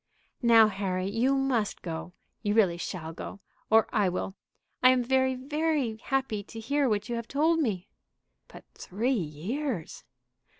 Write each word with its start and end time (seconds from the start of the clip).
"Now, 0.41 0.67
Harry, 0.67 1.07
you 1.07 1.35
must 1.35 1.83
go. 1.83 2.13
You 2.41 2.55
really 2.55 2.77
shall 2.79 3.13
go, 3.13 3.39
or 3.69 3.87
I 3.93 4.09
will. 4.09 4.33
I 4.81 4.89
am 4.89 5.03
very, 5.03 5.35
very 5.35 5.97
happy 5.97 6.41
to 6.43 6.59
hear 6.59 6.89
what 6.89 7.07
you 7.07 7.15
have 7.17 7.27
told 7.27 7.59
me." 7.59 7.87
"But 8.47 8.65
three 8.73 9.11
years!" 9.11 10.03